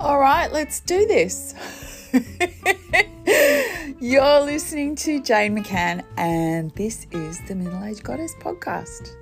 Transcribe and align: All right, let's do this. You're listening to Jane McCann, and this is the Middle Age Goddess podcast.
All 0.00 0.20
right, 0.20 0.52
let's 0.52 0.78
do 0.78 1.06
this. 1.06 1.54
You're 4.00 4.40
listening 4.42 4.94
to 4.94 5.20
Jane 5.20 5.58
McCann, 5.58 6.04
and 6.16 6.70
this 6.76 7.08
is 7.10 7.40
the 7.48 7.56
Middle 7.56 7.82
Age 7.82 8.04
Goddess 8.04 8.32
podcast. 8.36 9.16